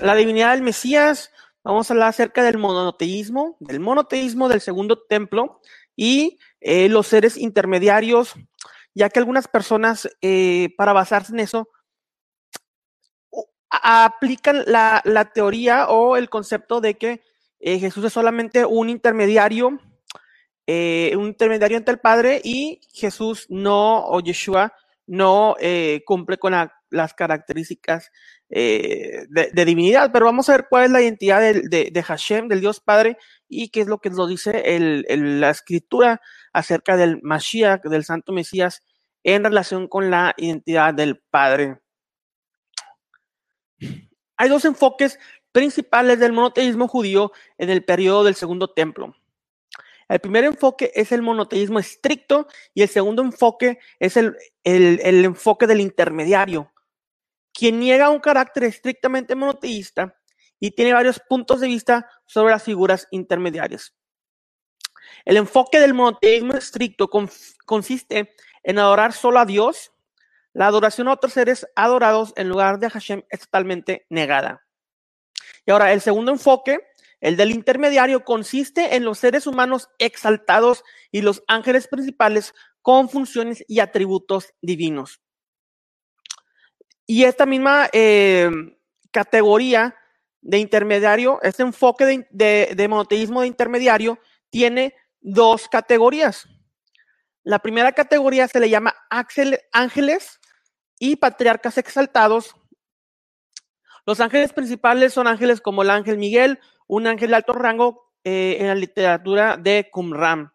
[0.00, 1.30] La divinidad del Mesías,
[1.64, 5.60] vamos a hablar acerca del monoteísmo, del monoteísmo del segundo templo
[5.96, 8.34] y eh, los seres intermediarios,
[8.94, 11.68] ya que algunas personas, eh, para basarse en eso,
[13.70, 17.22] aplican la, la teoría o el concepto de que
[17.60, 19.78] eh, Jesús es solamente un intermediario,
[20.66, 24.74] eh, un intermediario entre el Padre y Jesús no, o Yeshua,
[25.06, 25.56] no
[26.06, 28.10] cumple con la- las características
[28.54, 32.80] eh, de, divinidad, pero vamos a ver cuál es la identidad de, Hashem, del Dios
[32.80, 33.16] Padre,
[33.48, 34.62] y qué es lo que nos dice
[35.08, 36.20] la escritura
[36.52, 38.82] acerca del Mashiach, del Santo Mesías,
[39.24, 41.78] en relación con la identidad del Padre.
[44.36, 45.18] Hay dos enfoques
[45.52, 49.16] principales del monoteísmo judío en el periodo del Segundo Templo.
[50.08, 55.66] El primer enfoque es el monoteísmo estricto y el segundo enfoque es el- el enfoque
[55.66, 56.71] del intermediario,
[57.52, 60.16] quien niega un carácter estrictamente monoteísta
[60.58, 63.94] y tiene varios puntos de vista sobre las figuras intermediarias.
[65.24, 67.08] El enfoque del monoteísmo estricto
[67.66, 69.92] consiste en adorar solo a Dios.
[70.52, 74.62] La adoración a otros seres adorados en lugar de Hashem es totalmente negada.
[75.64, 76.80] Y ahora, el segundo enfoque,
[77.20, 83.64] el del intermediario, consiste en los seres humanos exaltados y los ángeles principales con funciones
[83.68, 85.21] y atributos divinos.
[87.06, 88.50] Y esta misma eh,
[89.10, 89.94] categoría
[90.40, 94.18] de intermediario, este enfoque de, de- monoteísmo de intermediario,
[94.50, 96.48] tiene dos categorías.
[97.44, 100.40] La primera categoría se le llama ángel- ángeles
[100.98, 102.54] y patriarcas exaltados.
[104.06, 106.58] Los ángeles principales son ángeles como el ángel Miguel,
[106.88, 110.52] un ángel de alto rango eh, en la literatura de Qumran.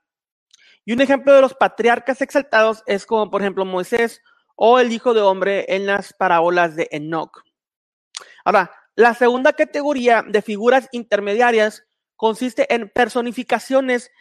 [0.86, 4.22] Y un ejemplo de los patriarcas exaltados es como, por ejemplo, Moisés
[4.58, 7.44] o el Hijo de Hombre en las parábolas de Enoch.
[8.44, 11.84] Ahora, la segunda categoría de figuras intermediarias
[12.16, 14.12] consiste en personificaciones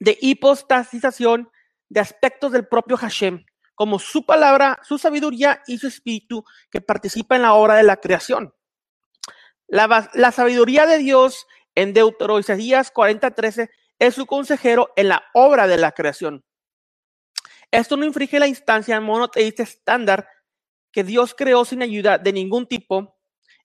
[0.00, 1.50] de hipostasización
[1.90, 3.44] de aspectos del propio Hashem,
[3.74, 7.98] como su palabra, su sabiduría y su espíritu que participa en la obra de la
[7.98, 8.54] creación.
[9.68, 15.76] La, sabiduría de Dios en Deutero Isaías 40:13 es su consejero en la obra de
[15.76, 16.45] la creación.
[17.76, 20.26] Esto no infringe la instancia monoteísta estándar
[20.90, 23.18] que Dios creó sin ayuda de ningún tipo,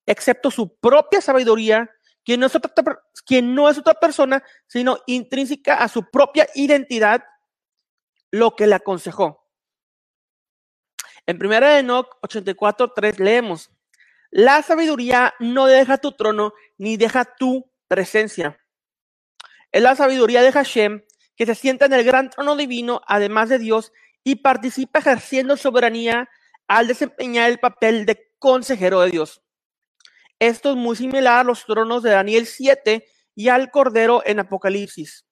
[0.05, 1.89] excepto su propia sabiduría,
[2.25, 2.73] quien no es otra,
[3.25, 7.23] quien no es otra persona, sino intrínseca a su propia identidad,
[8.31, 9.49] lo que le aconsejó.
[11.25, 13.71] En 1 de Enoch 84:3 leemos:
[14.29, 18.59] La sabiduría no deja tu trono ni deja tu presencia.
[19.71, 21.01] Es la sabiduría de Hashem
[21.35, 23.91] que se sienta en el gran trono divino, además de Dios,
[24.23, 26.29] y participa ejerciendo soberanía
[26.67, 29.41] al desempeñar el papel de consejero de Dios.
[30.39, 33.05] Esto es muy similar a los tronos de Daniel 7
[33.35, 35.25] y al Cordero en Apocalipsis.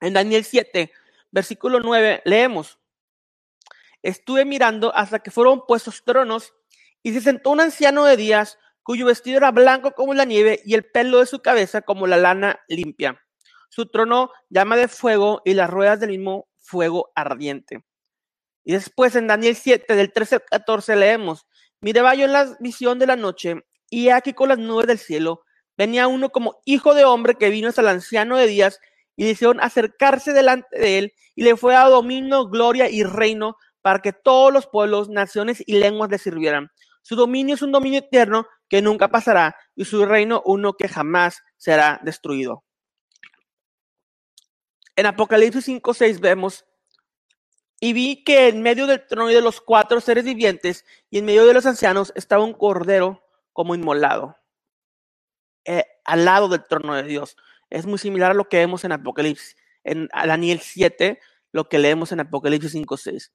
[0.00, 0.92] En Daniel 7,
[1.30, 2.78] versículo 9, leemos.
[4.02, 6.52] Estuve mirando hasta que fueron puestos tronos
[7.02, 10.74] y se sentó un anciano de días cuyo vestido era blanco como la nieve y
[10.74, 13.22] el pelo de su cabeza como la lana limpia.
[13.74, 17.82] Su trono llama de fuego y las ruedas del mismo fuego ardiente.
[18.64, 21.46] Y después en Daniel 7, del 13 al 14, leemos,
[21.80, 25.40] miraba yo en la visión de la noche, y aquí con las nubes del cielo,
[25.78, 28.78] venía uno como hijo de hombre que vino hasta el anciano de días,
[29.16, 33.56] y le hicieron acercarse delante de él, y le fue dado dominio, gloria y reino,
[33.80, 36.68] para que todos los pueblos, naciones y lenguas le sirvieran.
[37.00, 41.40] Su dominio es un dominio eterno que nunca pasará, y su reino uno que jamás
[41.56, 42.64] será destruido.
[44.96, 46.64] En Apocalipsis 5, 6 vemos
[47.80, 51.24] y vi que en medio del trono y de los cuatro seres vivientes y en
[51.24, 54.36] medio de los ancianos estaba un cordero como inmolado,
[55.64, 57.36] eh, al lado del trono de Dios.
[57.70, 61.18] Es muy similar a lo que vemos en Apocalipsis, en Daniel 7,
[61.50, 63.32] lo que leemos en Apocalipsis 5, 6.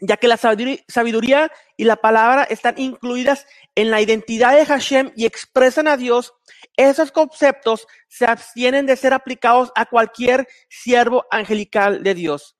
[0.00, 5.24] Ya que la sabiduría, y la palabra están incluidas en la identidad de Hashem y
[5.24, 6.34] expresan a Dios,
[6.76, 12.56] esos conceptos se abstienen de ser aplicados a cualquier siervo angelical de Dios.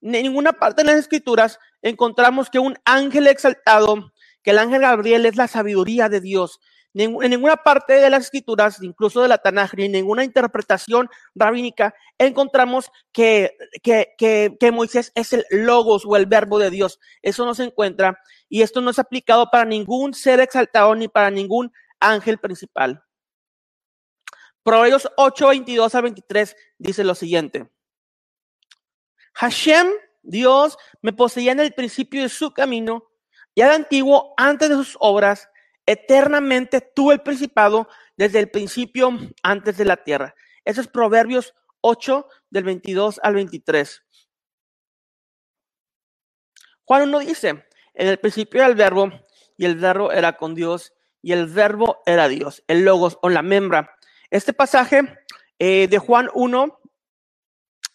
[0.00, 4.12] En ninguna parte de las escrituras encontramos que un ángel exaltado,
[4.42, 6.60] que el ángel Gabriel es la sabiduría de Dios.
[6.98, 12.90] En ninguna parte de las escrituras, incluso de la Tanaj, ni ninguna interpretación rabínica, encontramos
[13.12, 16.98] que, que, que, que Moisés es el logos o el verbo de Dios.
[17.20, 21.30] Eso no se encuentra y esto no es aplicado para ningún ser exaltado ni para
[21.30, 21.70] ningún
[22.00, 23.02] ángel principal.
[24.62, 27.70] Proverbios 8, 22 al 23 dice lo siguiente.
[29.34, 29.86] Hashem,
[30.22, 33.04] Dios, me poseía en el principio de su camino,
[33.54, 35.50] ya de antiguo, antes de sus obras,
[35.86, 39.10] eternamente tuvo el principado desde el principio,
[39.42, 40.34] antes de la tierra.
[40.64, 44.02] Eso es Proverbios 8, del 22 al 23.
[46.84, 47.48] Juan 1 dice,
[47.94, 49.10] en el principio era el verbo,
[49.56, 50.92] y el verbo era con Dios,
[51.22, 53.96] y el verbo era Dios, el logos o la membra.
[54.30, 55.02] Este pasaje
[55.58, 56.80] eh, de Juan 1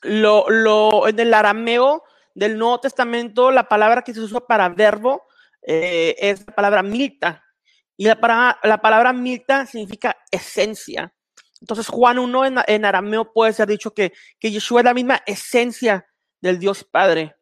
[0.03, 2.03] lo, en el arameo
[2.33, 5.23] del Nuevo Testamento, la palabra que se usa para verbo
[5.61, 7.43] eh, es la palabra milta.
[8.01, 11.13] Y la, para, la palabra milta significa esencia.
[11.59, 15.21] Entonces, Juan 1 en, en arameo puede ser dicho que, que Yeshua es la misma
[15.27, 16.07] esencia
[16.42, 17.36] del Dios Padre.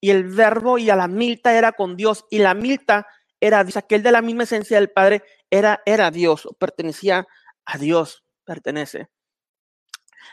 [0.00, 2.26] Y el verbo y a la milta era con Dios.
[2.30, 3.06] Y la milta
[3.38, 3.76] era Dios.
[3.76, 7.28] Aquel de la misma esencia del Padre era, era Dios, o pertenecía
[7.64, 9.08] a Dios, pertenece.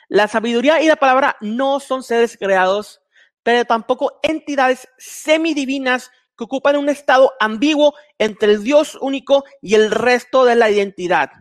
[0.10, 3.04] La sabiduría y la palabra no son seres creados,
[3.44, 9.92] pero tampoco entidades semidivinas que ocupan un estado ambiguo entre el Dios único y el
[9.92, 11.31] resto de la identidad.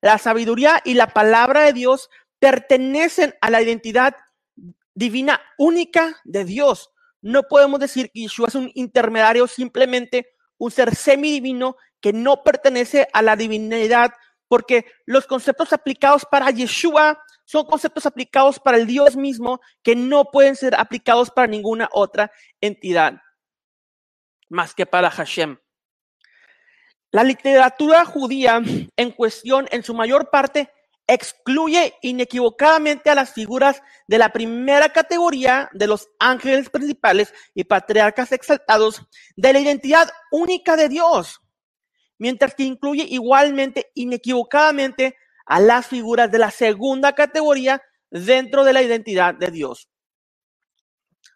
[0.00, 2.08] La sabiduría y la palabra de Dios
[2.38, 4.16] pertenecen a la identidad
[4.94, 6.90] divina única de Dios.
[7.20, 13.08] No podemos decir que Yeshua es un intermediario, simplemente un ser semidivino que no pertenece
[13.12, 14.12] a la divinidad,
[14.48, 20.26] porque los conceptos aplicados para Yeshua son conceptos aplicados para el Dios mismo que no
[20.26, 22.30] pueden ser aplicados para ninguna otra
[22.60, 23.20] entidad
[24.48, 25.58] más que para Hashem.
[27.10, 28.60] La literatura judía
[28.96, 30.70] en cuestión, en su mayor parte,
[31.06, 38.32] excluye inequivocadamente a las figuras de la primera categoría de los ángeles principales y patriarcas
[38.32, 39.02] exaltados
[39.36, 41.40] de la identidad única de Dios,
[42.18, 45.16] mientras que incluye igualmente inequivocadamente
[45.46, 49.88] a las figuras de la segunda categoría dentro de la identidad de Dios.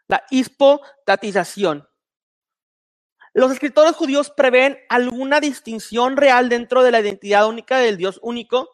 [0.08, 1.86] La hispotatización.
[3.32, 8.68] Los escritores judíos prevén alguna distinción real dentro de la identidad única del Dios único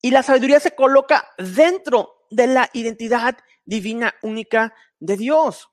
[0.00, 5.68] y la sabiduría se coloca dentro de la identidad divina única de Dios.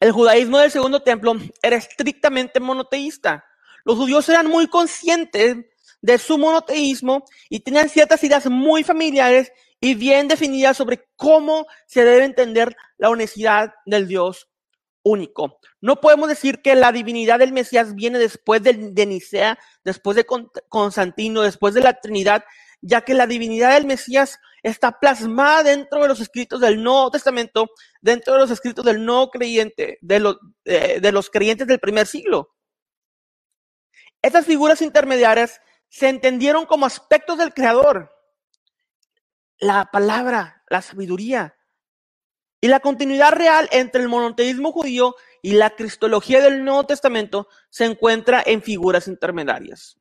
[0.00, 3.44] El judaísmo del segundo templo era estrictamente monoteísta.
[3.84, 5.56] Los judíos eran muy conscientes
[6.00, 12.04] de su monoteísmo y tenían ciertas ideas muy familiares y bien definidas sobre cómo se
[12.04, 14.51] debe entender la unicidad del Dios
[15.02, 15.60] único.
[15.80, 20.26] No podemos decir que la divinidad del Mesías viene después de, de Nicea, después de
[20.68, 22.44] Constantino, después de la Trinidad,
[22.80, 27.68] ya que la divinidad del Mesías está plasmada dentro de los escritos del Nuevo Testamento,
[28.00, 32.06] dentro de los escritos del no creyente, de los, de, de los creyentes del primer
[32.06, 32.54] siglo.
[34.20, 38.12] Estas figuras intermediarias se entendieron como aspectos del Creador.
[39.58, 41.56] La palabra, la sabiduría,
[42.62, 47.84] y la continuidad real entre el monoteísmo judío y la cristología del Nuevo Testamento se
[47.84, 49.98] encuentra en figuras intermediarias.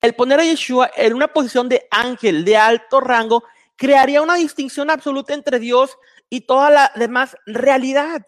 [0.00, 3.44] El poner a Yeshua en una posición de ángel de alto rango
[3.76, 5.96] crearía una distinción absoluta entre Dios
[6.28, 8.26] y toda la demás realidad,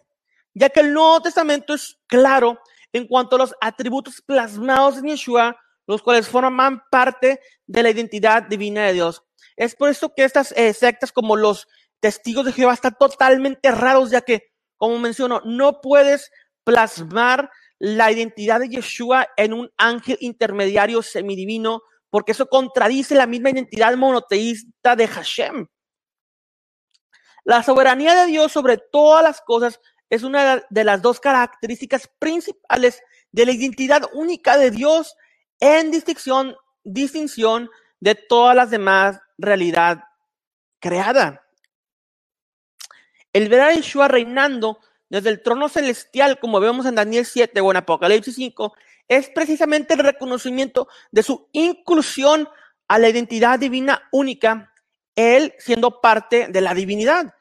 [0.53, 2.57] ya que el Nuevo Testamento es claro
[2.93, 8.43] en cuanto a los atributos plasmados en Yeshua, los cuales forman parte de la identidad
[8.43, 9.23] divina de Dios.
[9.57, 11.67] Es por eso que estas eh, sectas como los
[11.99, 16.31] testigos de Jehová están totalmente errados, ya que, como menciono, no puedes
[16.63, 17.49] plasmar
[17.79, 23.95] la identidad de Yeshua en un ángel intermediario semidivino, porque eso contradice la misma identidad
[23.95, 25.67] monoteísta de Hashem.
[27.43, 33.01] La soberanía de Dios sobre todas las cosas es una de las dos características principales
[33.31, 35.15] de la identidad única de Dios
[35.59, 40.03] en distinción, distinción de todas las demás realidad
[40.79, 41.44] creada.
[43.35, 47.69] El ver a Yeshua reinando desde el trono celestial, como vemos en Daniel 7 o
[47.69, 48.73] en Apocalipsis 5,
[49.09, 52.47] es precisamente el reconocimiento de su inclusión
[52.87, 54.71] a la identidad divina única,
[55.17, 57.35] él siendo parte de la divinidad.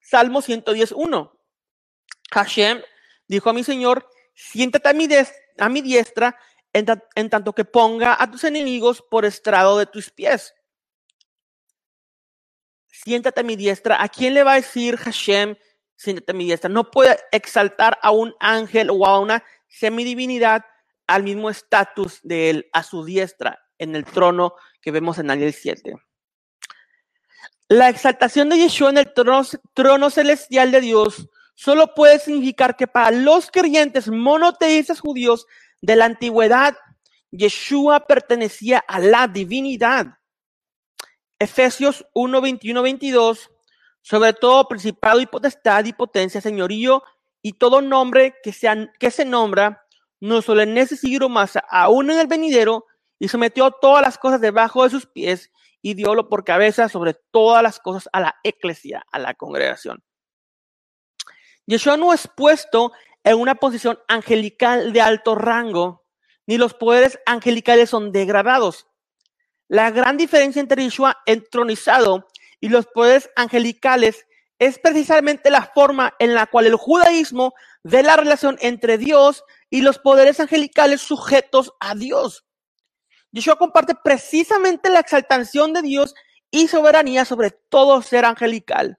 [0.00, 1.30] Salmo 110.1.
[2.32, 2.80] Hashem
[3.28, 4.94] dijo a mi Señor, siéntate a
[5.68, 6.38] mi, diestra
[6.72, 10.54] en tanto que ponga a tus enemigos por estrado de tus pies
[13.04, 14.02] siéntate a mi diestra.
[14.02, 15.56] ¿A quién le va a decir Hashem,
[15.96, 16.70] siéntate a mi diestra?
[16.70, 20.64] No puede exaltar a un ángel o a una semidivinidad
[21.06, 25.52] al mismo estatus de él, a su diestra, en el trono que vemos en Daniel
[25.52, 25.94] 7.
[27.68, 29.42] La exaltación de Yeshua en el trono,
[29.74, 35.46] trono celestial de Dios solo puede significar que para los creyentes monoteístas judíos
[35.80, 36.76] de la antigüedad,
[37.30, 40.06] Yeshua pertenecía a la divinidad.
[41.38, 43.50] Efesios 1, 21, 22,
[44.02, 47.02] sobre todo principado y potestad y potencia, señorío
[47.42, 49.86] y todo nombre que, sea, que se nombra,
[50.20, 52.86] no solo en ese siglo más, aún en el venidero,
[53.18, 55.50] y sometió todas las cosas debajo de sus pies
[55.82, 60.02] y diólo por cabeza sobre todas las cosas a la eclesia, a la congregación.
[61.66, 66.04] Yeshua no es puesto en una posición angelical de alto rango,
[66.46, 68.86] ni los poderes angelicales son degradados.
[69.68, 72.28] La gran diferencia entre Yeshua entronizado
[72.60, 74.26] y los poderes angelicales
[74.58, 79.80] es precisamente la forma en la cual el judaísmo ve la relación entre Dios y
[79.80, 82.44] los poderes angelicales sujetos a Dios.
[83.32, 86.14] Yeshua comparte precisamente la exaltación de Dios
[86.50, 88.98] y soberanía sobre todo ser angelical.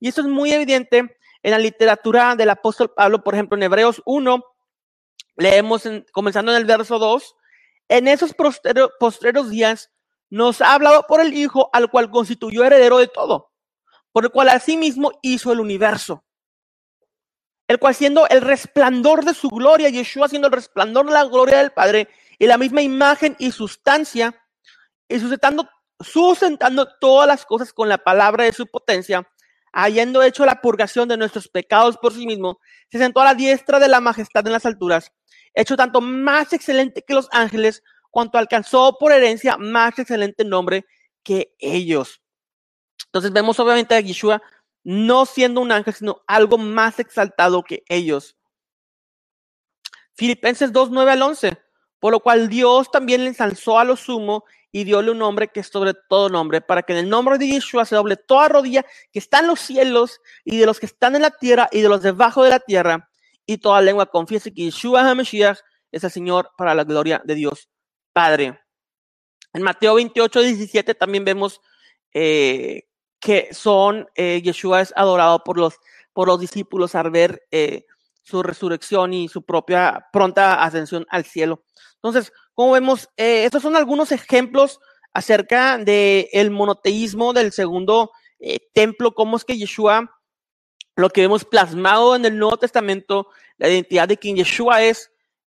[0.00, 4.02] Y esto es muy evidente en la literatura del apóstol Pablo, por ejemplo, en Hebreos
[4.04, 4.44] 1,
[5.36, 7.36] leemos comenzando en el verso 2,
[7.88, 9.90] en esos postreros días
[10.30, 13.52] nos ha hablado por el Hijo al cual constituyó heredero de todo,
[14.12, 16.24] por el cual asimismo hizo el universo,
[17.68, 21.58] el cual siendo el resplandor de su gloria, Yeshua siendo el resplandor de la gloria
[21.58, 22.08] del Padre,
[22.38, 24.34] y la misma imagen y sustancia,
[25.08, 25.68] y sustentando,
[26.00, 29.28] sustentando todas las cosas con la palabra de su potencia,
[29.72, 32.58] habiendo hecho la purgación de nuestros pecados por sí mismo,
[32.90, 35.12] se sentó a la diestra de la majestad en las alturas,
[35.54, 40.86] hecho tanto más excelente que los ángeles, cuanto alcanzó por herencia más excelente nombre
[41.22, 42.20] que ellos.
[43.06, 44.42] Entonces vemos obviamente a Yeshua
[44.82, 48.36] no siendo un ángel, sino algo más exaltado que ellos.
[50.14, 51.58] Filipenses 2, 9 al 11.
[51.98, 55.60] Por lo cual Dios también le ensalzó a lo sumo y diole un nombre que
[55.60, 58.86] es sobre todo nombre, para que en el nombre de Yeshua se doble toda rodilla
[59.12, 61.88] que está en los cielos y de los que están en la tierra y de
[61.88, 63.10] los debajo de la tierra,
[63.44, 65.58] y toda lengua confiese que Yeshua HaMashiach
[65.92, 67.68] es el Señor para la gloria de Dios
[68.12, 68.60] Padre.
[69.52, 71.60] En Mateo 28, 17 también vemos
[72.12, 72.84] eh,
[73.20, 75.74] que son, eh, Yeshua es adorado por los,
[76.12, 77.86] por los discípulos al ver eh,
[78.22, 81.64] su resurrección y su propia pronta ascensión al cielo.
[81.96, 84.80] Entonces, como vemos, estos son algunos ejemplos
[85.12, 88.10] acerca del el monoteísmo del segundo
[88.72, 90.18] templo, cómo es que Yeshua,
[90.96, 95.10] lo que vemos plasmado en el Nuevo Testamento, la identidad de quien Yeshua es,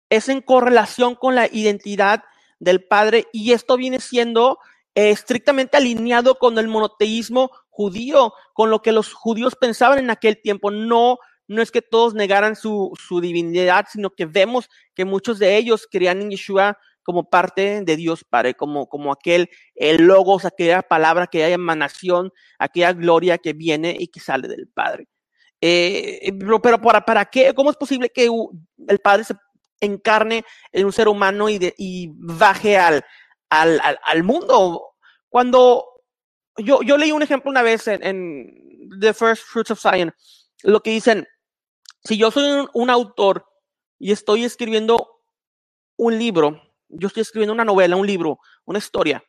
[0.09, 2.23] es en correlación con la identidad
[2.59, 4.59] del Padre y esto viene siendo
[4.95, 10.41] eh, estrictamente alineado con el monoteísmo judío, con lo que los judíos pensaban en aquel
[10.41, 10.71] tiempo.
[10.71, 15.57] No no es que todos negaran su, su divinidad, sino que vemos que muchos de
[15.57, 20.81] ellos creían en Yeshua como parte de Dios Padre, como, como aquel el logos, aquella
[20.81, 25.07] palabra que hay emanación, aquella gloria que viene y que sale del Padre.
[25.61, 27.53] Eh, pero, pero para, ¿para qué?
[27.53, 28.29] ¿Cómo es posible que
[28.87, 29.35] el Padre se
[29.79, 31.73] encarne en un ser humano y, de,
[32.15, 33.03] baje al,
[33.49, 34.95] al, al, mundo?
[35.29, 36.03] Cuando
[36.57, 40.15] yo, yo leí un ejemplo una vez en, en The First Fruits of Science,
[40.63, 41.27] lo que dicen,
[42.03, 43.45] si yo soy un, un, autor
[43.99, 45.21] y estoy escribiendo
[45.97, 49.23] un libro, yo estoy escribiendo una novela, un libro, una historia,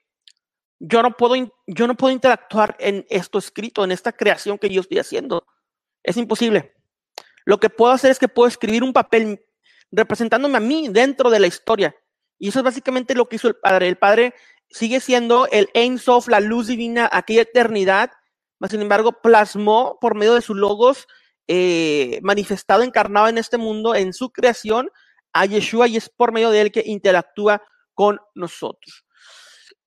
[0.81, 1.35] yo no puedo,
[1.67, 5.47] yo no puedo interactuar en esto escrito, en esta creación que yo estoy haciendo.
[6.03, 6.75] Es imposible.
[7.45, 9.45] Lo que puedo hacer es que puedo escribir un papel
[9.91, 11.95] representándome a mí dentro de la historia.
[12.39, 13.89] Y eso es básicamente lo que hizo el Padre.
[13.89, 14.35] El Padre
[14.71, 18.11] sigue siendo el Ein Sof, la luz divina, aquella eternidad,
[18.59, 21.07] mas sin embargo plasmó por medio de sus logos
[21.47, 24.91] eh, manifestado, encarnado en este mundo, en su creación,
[25.33, 27.63] a Yeshua y es por medio de él que interactúa
[27.95, 29.05] con nosotros.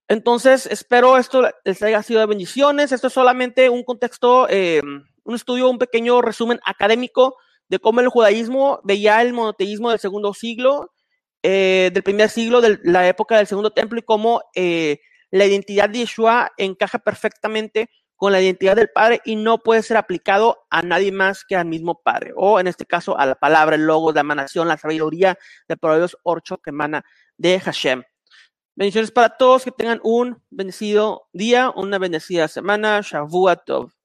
[0.07, 2.91] Entonces, espero esto les haya sido de bendiciones.
[2.91, 4.81] Esto es solamente un contexto, eh,
[5.23, 7.37] un estudio, un pequeño resumen académico
[7.71, 10.91] de cómo el judaísmo veía el monoteísmo del segundo siglo,
[11.41, 14.99] eh, del primer siglo, de la época del segundo templo y cómo eh,
[15.31, 19.95] la identidad de Yeshua encaja perfectamente con la identidad del Padre y no puede ser
[19.95, 23.77] aplicado a nadie más que al mismo Padre, o en este caso a la palabra,
[23.77, 27.05] el logo, la emanación, la sabiduría de Proverbios 8 que emana
[27.37, 28.03] de Hashem.
[28.75, 32.99] Bendiciones para todos, que tengan un bendecido día, una bendecida semana.
[32.99, 34.00] Shavuot Tov.